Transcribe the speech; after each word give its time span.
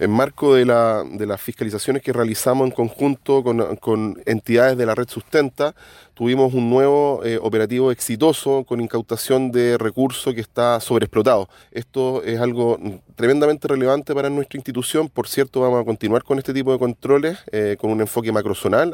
En 0.00 0.10
marco 0.10 0.56
de, 0.56 0.64
la, 0.64 1.04
de, 1.08 1.24
las 1.24 1.40
fiscalizaciones 1.40 2.02
que 2.02 2.12
realizamos 2.12 2.66
en 2.66 2.72
conjunto 2.72 3.44
con, 3.44 3.76
con, 3.76 4.20
entidades 4.26 4.76
de 4.76 4.86
la 4.86 4.96
red 4.96 5.08
Sustenta, 5.08 5.72
tuvimos 6.14 6.52
un 6.52 6.68
nuevo 6.68 7.24
eh, 7.24 7.38
operativo 7.40 7.92
exitoso 7.92 8.64
con 8.64 8.80
incautación 8.80 9.52
de 9.52 9.78
recursos 9.78 10.34
que 10.34 10.40
está 10.40 10.80
sobreexplotado. 10.80 11.48
Esto 11.70 12.24
es 12.24 12.40
algo 12.40 12.76
tremendamente 13.14 13.68
relevante 13.68 14.16
para 14.16 14.28
nuestra 14.30 14.58
institución. 14.58 15.08
Por 15.08 15.28
cierto, 15.28 15.60
vamos 15.60 15.82
a 15.82 15.84
continuar 15.84 16.24
con 16.24 16.38
este 16.38 16.52
tipo 16.52 16.72
de 16.72 16.80
controles 16.80 17.38
eh, 17.52 17.76
con 17.78 17.92
un 17.92 18.00
enfoque 18.00 18.32
macrozonal. 18.32 18.92